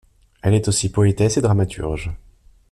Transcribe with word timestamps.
Elle 0.41 0.55
est 0.55 0.67
aussi 0.67 0.91
poétesse 0.91 1.37
et 1.37 1.41
dramaturge. 1.41 2.09